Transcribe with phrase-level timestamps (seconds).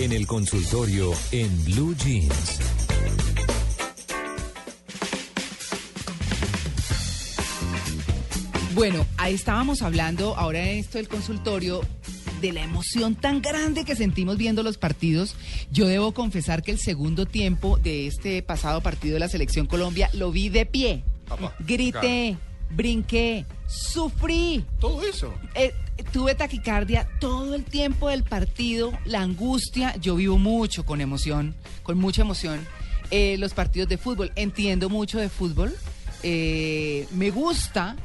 [0.00, 2.58] En el consultorio en Blue Jeans.
[8.74, 11.82] Bueno, ahí estábamos hablando ahora en esto del consultorio
[12.40, 15.36] de la emoción tan grande que sentimos viendo los partidos.
[15.70, 20.08] Yo debo confesar que el segundo tiempo de este pasado partido de la Selección Colombia
[20.14, 21.04] lo vi de pie.
[21.28, 22.38] Papá, Grité,
[22.70, 24.64] brinqué, sufrí.
[24.78, 25.34] Todo eso.
[25.54, 29.94] Eh, tuve taquicardia todo el tiempo del partido, la angustia.
[29.96, 32.66] Yo vivo mucho con emoción, con mucha emoción.
[33.10, 35.74] eh, los partidos de fútbol, entiendo mucho de fútbol.
[36.22, 37.96] eh, me gusta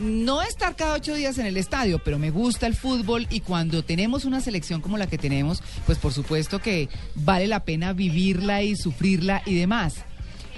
[0.00, 3.84] no estar cada ocho días en el estadio, pero me gusta el fútbol y cuando
[3.84, 8.62] tenemos una selección como la que tenemos, pues por supuesto que vale la pena vivirla
[8.62, 10.04] y sufrirla y demás.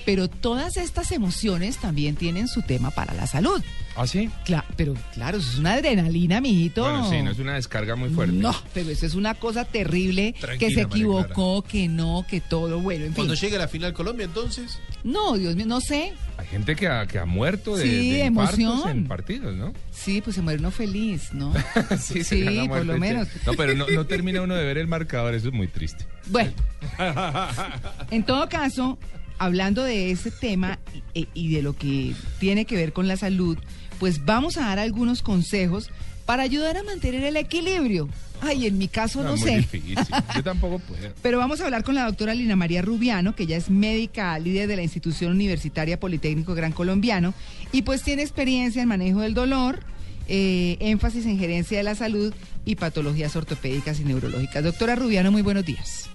[0.06, 3.60] Pero todas estas emociones también tienen su tema para la salud.
[3.96, 4.30] ¿Ah, sí?
[4.46, 6.82] Cla- pero claro, eso es una adrenalina, mijito.
[6.82, 8.34] Bueno, sí, no es una descarga muy fuerte.
[8.36, 12.78] No, pero eso es una cosa terrible Tranquila, que se equivocó, que no, que todo,
[12.80, 13.14] bueno, en fin.
[13.16, 14.78] Cuando llegue la final Colombia, entonces.
[15.02, 16.12] No, Dios mío, no sé.
[16.36, 18.88] Hay gente que ha, que ha muerto de, Sí, de emoción.
[18.90, 19.72] en partidos, ¿no?
[19.90, 21.52] Sí, pues se muere uno feliz, ¿no?
[21.98, 22.22] Sí,
[22.68, 23.28] por muerte, lo menos.
[23.46, 26.04] No, pero no, no termina uno de ver el marcador, eso es muy triste.
[26.26, 26.52] Bueno,
[28.10, 28.98] en todo caso,
[29.38, 30.78] hablando de ese tema
[31.14, 33.58] y, y de lo que tiene que ver con la salud,
[33.98, 35.90] pues vamos a dar algunos consejos
[36.26, 38.08] para ayudar a mantener el equilibrio.
[38.42, 39.56] Ay, en mi caso no, es muy sé.
[39.58, 39.96] difícil.
[40.34, 41.12] Yo tampoco puedo.
[41.22, 44.68] Pero vamos a hablar con la doctora Lina María Rubiano, que ella es médica líder
[44.68, 47.32] de la Institución Universitaria Politécnico Gran Colombiano
[47.72, 49.80] y pues tiene experiencia en manejo del dolor,
[50.28, 52.34] eh, énfasis en gerencia de la salud
[52.64, 54.62] y patologías ortopédicas y neurológicas.
[54.62, 56.10] Doctora Rubiano, muy buenos días.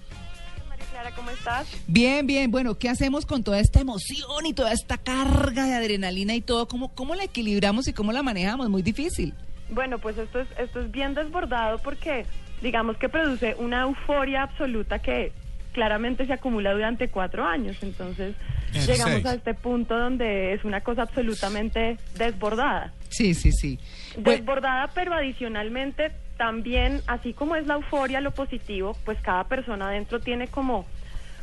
[1.22, 1.68] ¿Cómo estás?
[1.88, 2.50] Bien, bien.
[2.50, 6.68] Bueno, ¿qué hacemos con toda esta emoción y toda esta carga de adrenalina y todo?
[6.68, 8.70] ¿Cómo, cómo la equilibramos y cómo la manejamos?
[8.70, 9.34] Muy difícil.
[9.70, 12.26] Bueno, pues esto es, esto es bien desbordado porque
[12.62, 15.32] digamos que produce una euforia absoluta que
[15.74, 17.78] claramente se acumula durante cuatro años.
[17.82, 18.36] Entonces
[18.74, 19.26] En llegamos seis.
[19.28, 22.92] a este punto donde es una cosa absolutamente desbordada.
[23.10, 23.80] Sí, sí, sí.
[24.18, 29.90] Bueno, Desbordada, pero adicionalmente también, así como es la euforia, lo positivo, pues cada persona
[29.90, 30.86] adentro tiene como,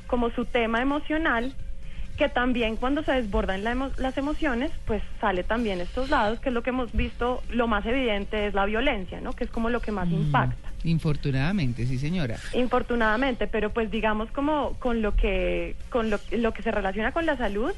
[0.09, 1.55] como su tema emocional,
[2.17, 6.49] que también cuando se desbordan la emo- las emociones, pues sale también estos lados, que
[6.49, 9.35] es lo que hemos visto, lo más evidente es la violencia, ¿no?
[9.35, 10.69] Que es como lo que más impacta.
[10.83, 12.37] infortunadamente, sí, señora.
[12.55, 17.25] Infortunadamente, pero pues digamos como con lo que con lo, lo que se relaciona con
[17.27, 17.73] la salud,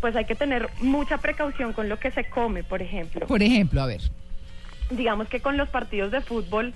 [0.00, 3.82] pues hay que tener mucha precaución con lo que se come, por ejemplo Por ejemplo,
[3.82, 4.00] a ver.
[4.90, 6.72] digamos que con los partidos de fútbol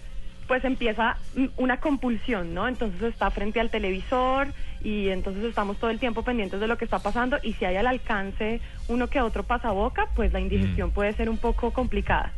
[0.48, 2.66] pues empieza mm, una compulsión, ¿no?
[2.66, 4.48] Entonces está frente al televisor
[4.82, 7.76] y entonces estamos todo el tiempo pendientes de lo que está pasando y si hay
[7.76, 12.32] al alcance uno que otro pasaboca, pues la indigestión puede ser un poco complicada.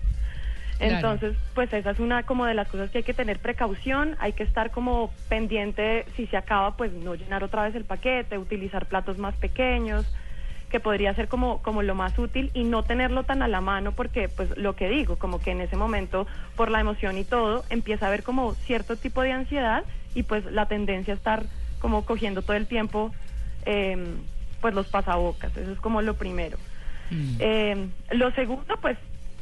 [0.78, 0.94] Claro.
[0.94, 4.32] Entonces, pues esa es una como de las cosas que hay que tener precaución, hay
[4.32, 8.86] que estar como pendiente si se acaba, pues no llenar otra vez el paquete, utilizar
[8.86, 10.10] platos más pequeños,
[10.70, 13.92] que podría ser como, como lo más útil y no tenerlo tan a la mano
[13.92, 16.26] porque, pues lo que digo, como que en ese momento,
[16.56, 20.44] por la emoción y todo, empieza a haber como cierto tipo de ansiedad y pues
[20.46, 21.44] la tendencia a estar
[21.80, 23.12] como cogiendo todo el tiempo,
[23.66, 24.14] eh,
[24.60, 26.56] pues los pasabocas, eso es como lo primero.
[27.10, 27.36] Mm.
[27.40, 28.96] Eh, lo segundo, pues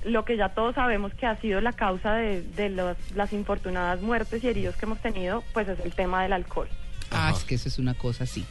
[0.05, 4.00] lo que ya todos sabemos que ha sido la causa de, de los- las infortunadas
[4.00, 6.69] muertes y heridos que hemos tenido, pues es el tema del alcohol.
[7.11, 7.37] Ah, Ajá.
[7.38, 8.44] es que eso es una cosa así.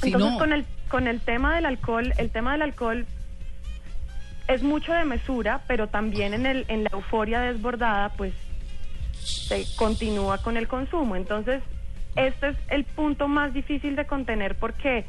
[0.00, 3.06] Si Entonces, no, con, el, con el tema del alcohol, el tema del alcohol
[4.48, 8.32] es mucho de mesura, pero también en, el, en la euforia desbordada, pues
[9.12, 11.16] se continúa con el consumo.
[11.16, 11.62] Entonces,
[12.16, 15.04] este es el punto más difícil de contener porque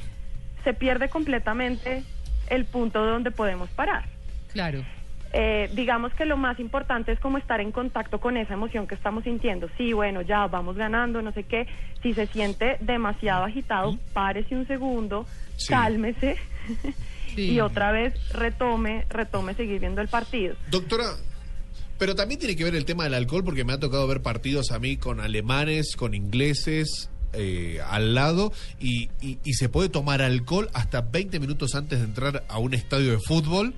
[0.63, 2.03] se pierde completamente
[2.49, 4.05] el punto donde podemos parar.
[4.51, 4.83] claro.
[5.31, 8.95] Eh, digamos que lo más importante es como estar en contacto con esa emoción que
[8.95, 9.69] estamos sintiendo.
[9.77, 11.67] Sí, bueno, ya vamos ganando, no sé qué.
[12.01, 15.25] Si se siente demasiado agitado, párese un segundo,
[15.55, 15.67] Sí.
[15.69, 16.37] cálmese
[17.35, 17.51] Sí.
[17.51, 20.55] y otra vez retome, retome seguir viendo el partido.
[20.71, 21.05] Doctora,
[21.99, 24.71] pero también tiene que ver el tema del alcohol, porque me ha tocado ver partidos
[24.71, 27.09] a mí con alemanes, con ingleses.
[27.33, 32.05] eh, al lado y, y- y se puede tomar alcohol hasta 20 minutos antes de
[32.05, 33.75] entrar a un estadio de fútbol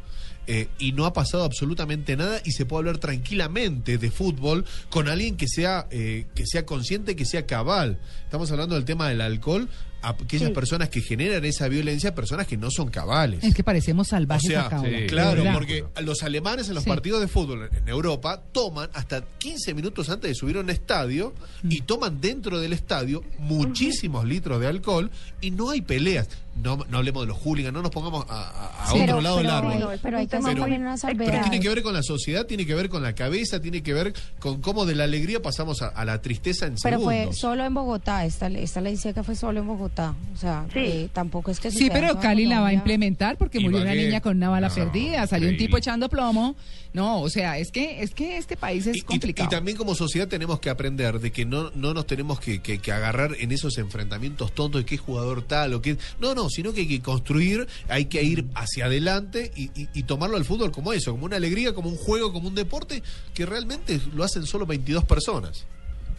[0.54, 5.08] eh, y no ha pasado absolutamente nada y se puede hablar tranquilamente de fútbol con
[5.08, 8.00] alguien que sea eh, que sea consciente que sea cabal.
[8.26, 9.70] Estamos hablando del tema del alcohol
[10.02, 10.54] aquellas Sí.
[10.54, 13.44] personas que generan esa violencia, personas que no son cabales.
[13.44, 14.80] Es que parecemos O salvajes sea, acá.
[14.80, 16.90] sí, ahora, de claro, porque los alemanes en los Sí.
[16.90, 21.34] partidos de fútbol en Europa toman hasta 15 minutos antes de subir a un estadio
[21.64, 21.72] Mm.
[21.72, 25.12] y toman dentro del estadio muchísimos litros de alcohol
[25.42, 26.28] y no hay peleas.
[26.62, 28.96] No, no hablemos de los hooligans, no nos pongamos a, a- a Sí.
[28.96, 30.00] otro pero, lado del pero árbol.
[30.02, 30.38] pero un hay que.
[30.38, 31.42] Pero salvedad.
[31.44, 34.14] tiene que ver con la sociedad, tiene que ver con la cabeza, tiene que ver
[34.40, 37.40] con cómo de la alegría pasamos a, a la tristeza en Pero fue segundos.
[37.40, 40.80] solo en Bogotá, esta, esta ley decía que fue solo en Bogotá, o sea, Sí.
[40.80, 44.22] eh, tampoco es que Sí, pero Cali la va a implementar porque murió una niña
[44.22, 46.56] con una bala No, perdida, salió un tipo echando plomo.
[46.94, 49.48] No, o sea, es que es que este país es Y- y, complicado.
[49.48, 52.80] y también como sociedad tenemos que aprender de que no, no nos tenemos que, que-
[52.80, 55.98] que agarrar en esos enfrentamientos tontos de qué jugador tal o qué...
[56.20, 60.04] No, no, sino que hay que construir, hay que ir hacia adelante y, y- y
[60.04, 63.04] tomarlo al fútbol como eso, como una alegría, como un juego, como un deporte,
[63.34, 65.66] que realmente lo hacen solo 22 personas.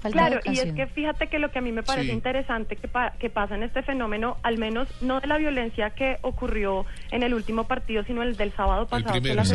[0.03, 2.13] Falta Claro, y es que fíjate que lo que a mí me parece Sí.
[2.13, 6.19] interesante que, pa- que pasa en este fenómeno, al menos no de la violencia que
[6.23, 9.53] ocurrió en el último partido, sino el del sábado El pasado, que las,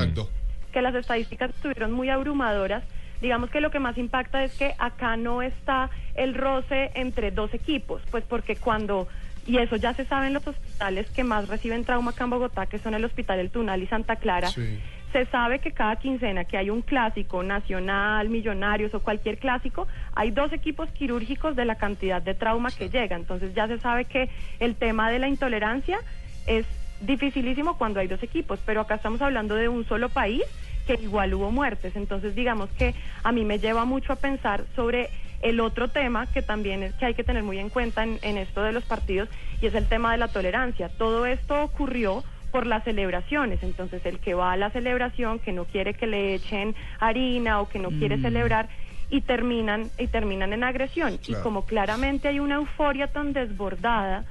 [0.72, 2.84] que las estadísticas estuvieron muy abrumadoras.
[3.22, 7.54] Digamos que lo que más impacta es que acá no está el roce entre dos
[7.54, 9.08] equipos, pues porque cuando,
[9.48, 12.68] y eso ya se sabe en los hospitales que más reciben trauma acá en Bogotá,
[12.68, 14.80] que son el Hospital El Tunal y Santa Clara, Sí.
[15.18, 20.30] Se sabe que cada quincena que hay un clásico nacional, millonarios o cualquier clásico, hay
[20.30, 23.16] dos equipos quirúrgicos de la cantidad de trauma que llega.
[23.16, 24.30] Entonces ya se sabe que
[24.60, 25.98] el tema de la intolerancia
[26.46, 26.68] es
[27.02, 30.44] dificilísimo cuando hay dos equipos, pero acá estamos hablando de un solo país
[30.86, 31.96] que igual hubo muertes.
[31.96, 32.94] Entonces digamos que
[33.24, 35.10] a mí me lleva mucho a pensar sobre
[35.42, 38.38] el otro tema que también es que hay que tener muy en cuenta en, en
[38.38, 39.30] esto de los partidos
[39.64, 40.90] y es el tema de la tolerancia.
[40.90, 43.62] Todo esto ocurrió por las celebraciones.
[43.64, 47.70] Entonces, el que va a la celebración, que no quiere que le echen harina o
[47.70, 48.70] que no quiere celebrar
[49.10, 51.18] y terminan y terminan en agresión.
[51.18, 51.40] Claro.
[51.40, 54.26] Y como claramente hay una euforia tan desbordada,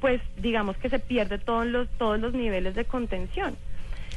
[0.00, 3.56] pues digamos que se pierde todos los todos los niveles de contención.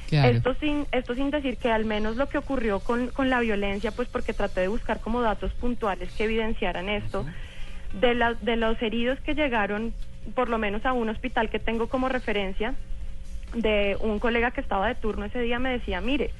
[0.09, 0.29] Claro.
[0.37, 3.91] Esto sin esto sin decir que al menos lo que ocurrió con, con la violencia,
[3.91, 7.25] pues porque traté de buscar como datos puntuales que evidenciaran esto,
[7.99, 9.93] de, la- de los heridos que llegaron
[10.35, 12.75] por lo menos a un hospital que tengo como referencia,
[13.53, 16.31] de un colega que estaba de turno ese día me decía, mire,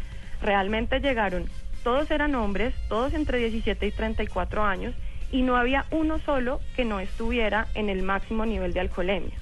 [0.42, 1.46] realmente llegaron,
[1.84, 4.96] todos eran hombres, todos entre 17 y 34 años,
[5.34, 9.34] y no había uno solo que no estuviera en el máximo nivel de alcoholemia.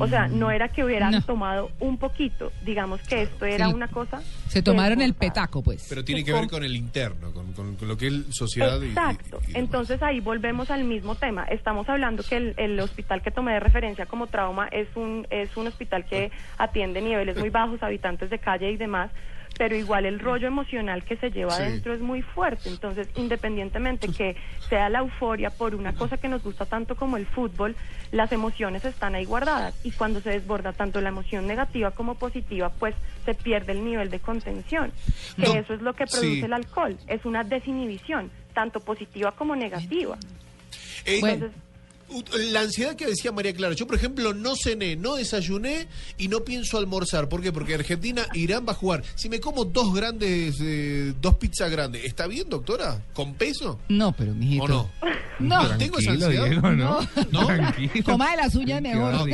[0.00, 1.22] O sea, no era que hubieran No.
[1.22, 3.72] tomado un poquito, digamos que esto era Sí.
[3.74, 4.20] una cosa...
[4.48, 5.86] Se tomaron el petaco, pues.
[5.88, 8.86] Pero tiene que ver con- el interno, con, con- con lo que es sociedad y-
[8.86, 9.40] y- Exacto.
[9.48, 9.56] y.
[9.56, 11.44] Entonces ahí volvemos al mismo tema.
[11.44, 15.56] Estamos hablando que el, el hospital que tomé de referencia como trauma es un es
[15.56, 19.10] un hospital que atiende niveles muy bajos, habitantes de calle y demás,
[19.58, 21.62] pero igual el rollo emocional que se lleva Sí.
[21.62, 22.68] adentro es muy fuerte.
[22.68, 24.36] Entonces, independientemente que
[24.68, 27.76] sea la euforia por una cosa que nos gusta tanto como el fútbol,
[28.10, 32.70] las emociones están ahí guardadas y cuando se desborda tanto la emoción negativa como positiva,
[32.78, 32.94] pues
[33.24, 34.92] se pierde el nivel de contención.
[35.36, 36.42] Que No, eso es lo que produce sí.
[36.42, 40.16] el alcohol, es una desinhibición, tanto positiva como negativa.
[41.20, 41.48] Bueno.
[42.52, 45.88] La ansiedad que decía María Clara, yo por ejemplo no cené, no desayuné
[46.18, 47.28] y no pienso almorzar.
[47.28, 47.52] ¿Por qué?
[47.52, 49.02] Porque Argentina, Irán va a jugar.
[49.14, 53.04] Si me como dos grandes, eh, dos pizzas grandes, ¿está bien, doctora?
[53.14, 53.78] ¿Con peso?
[53.88, 54.64] No, pero mijito.
[54.64, 54.90] ¿O no?
[55.42, 55.62] No.
[55.68, 56.50] No tengo esa Tranquilo, ansiedad.
[56.50, 57.00] Diego, ¿no?
[57.32, 57.46] No.
[57.46, 58.04] Tranquilo.
[58.04, 59.14] Coma de las uñas mejor.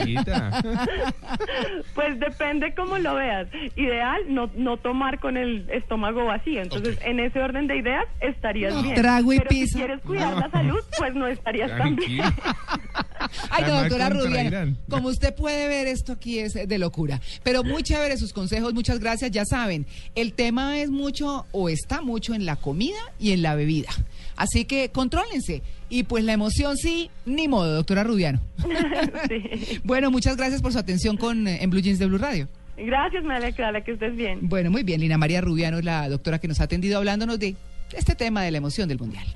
[1.95, 3.49] Pues depende cómo lo veas.
[3.77, 6.63] Ideal no, no tomar con el estómago vacío.
[6.63, 8.83] Entonces, en ese orden de ideas estarías No.
[8.83, 8.95] bien.
[8.95, 9.73] Trago y Pero pizza.
[9.73, 12.23] si quieres cuidar la salud, pues no estarías tan bien.
[13.51, 17.21] Ay, no, doctora Rubiano, como usted puede ver, esto aquí es de locura.
[17.43, 19.31] Pero muy chévere sus consejos, muchas gracias.
[19.31, 23.55] Ya saben, el tema es mucho o está mucho en la comida y en la
[23.55, 23.91] bebida.
[24.37, 25.63] Así que contrólense.
[25.91, 28.41] Y pues la emoción sí, ni modo, doctora Rubiano.
[29.29, 29.81] Sí.
[29.85, 32.49] Bueno, muchas gracias por su atención con eh, en Blue Jeans de Blue Radio.
[32.77, 34.39] Gracias, me alegra que estés bien.
[34.43, 37.57] Bueno, muy bien, Lina María Rubiano es la doctora que nos ha atendido hablándonos de
[37.93, 39.27] este tema de la emoción del Mundial.